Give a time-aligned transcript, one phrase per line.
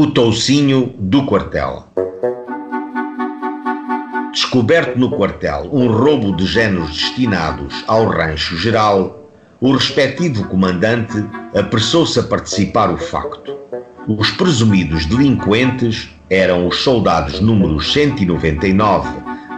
[0.00, 1.88] O toucinho do quartel.
[4.30, 9.28] Descoberto no quartel um roubo de géneros destinados ao rancho geral,
[9.60, 11.16] o respectivo comandante
[11.52, 13.58] apressou-se a participar o facto.
[14.06, 19.08] Os presumidos delinquentes eram os soldados números 199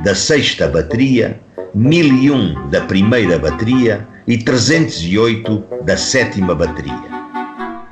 [0.03, 1.39] da 6 Bateria,
[1.75, 7.11] 1001 da 1 Bateria e 308 da 7 Bateria.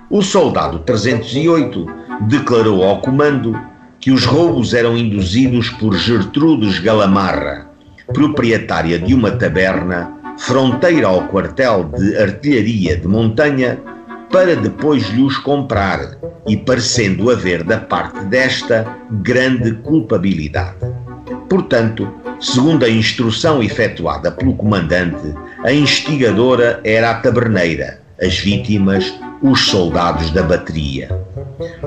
[0.09, 3.59] O soldado 308 declarou ao comando
[4.01, 7.69] que os roubos eram induzidos por Gertrudes Galamarra,
[8.13, 13.79] proprietária de uma taberna fronteira ao quartel de artilharia de montanha,
[14.31, 16.17] para depois lhes comprar
[16.47, 20.77] e parecendo haver da parte desta grande culpabilidade.
[21.49, 22.09] Portanto,
[22.39, 30.31] segundo a instrução efetuada pelo comandante, a instigadora era a taberneira, as vítimas, os soldados
[30.31, 31.09] da bateria.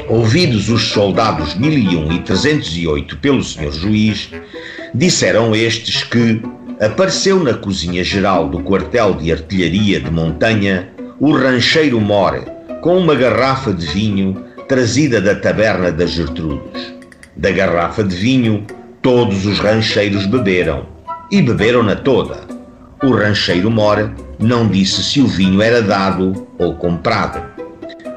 [0.07, 4.29] Ouvidos os soldados 1001 e 308 pelo senhor juiz,
[4.93, 6.41] disseram estes que
[6.79, 12.41] apareceu na cozinha geral do quartel de artilharia de montanha o rancheiro More
[12.81, 16.93] com uma garrafa de vinho trazida da taberna das Gertrudes.
[17.35, 18.65] Da garrafa de vinho,
[19.01, 20.87] todos os rancheiros beberam
[21.31, 22.60] e beberam-na toda.
[23.03, 27.41] O rancheiro More não disse se o vinho era dado ou comprado.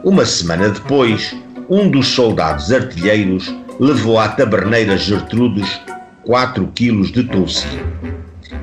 [0.04, 1.34] Uma semana depois,
[1.70, 5.80] um dos soldados artilheiros levou à taberneira Gertrudes
[6.24, 7.86] 4 quilos de toucinho.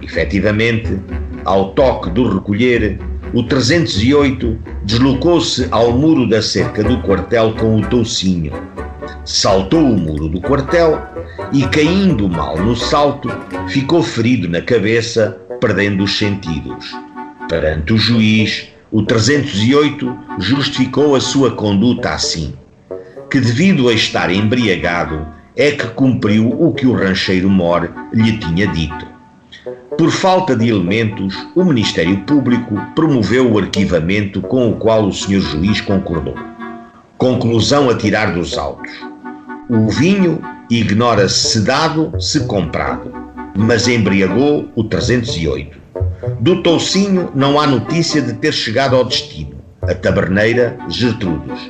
[0.04, 0.96] Efetivamente,
[1.44, 3.00] ao toque do recolher,
[3.34, 8.54] o 308 deslocou-se ao muro da cerca do quartel com o toucinho.
[9.26, 11.02] Saltou o muro do quartel
[11.52, 13.30] e, caindo mal no salto,
[13.68, 16.92] ficou ferido na cabeça, perdendo os sentidos.
[17.48, 22.54] Perante o juiz, o 308 justificou a sua conduta assim:
[23.30, 28.68] que devido a estar embriagado é que cumpriu o que o rancheiro Mor lhe tinha
[28.68, 29.12] dito.
[29.98, 35.40] Por falta de elementos, o Ministério Público promoveu o arquivamento com o qual o Sr.
[35.40, 36.36] Juiz concordou.
[37.18, 38.92] Conclusão a tirar dos autos.
[39.70, 43.14] O vinho ignora-se se dado, se comprado,
[43.56, 45.78] mas embriagou o 308.
[46.40, 51.70] Do toucinho não há notícia de ter chegado ao destino, a taberneira Gertrudes.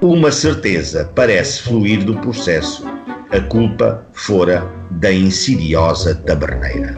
[0.00, 2.86] Uma certeza parece fluir do processo.
[3.30, 6.96] A culpa fora da insidiosa taberneira.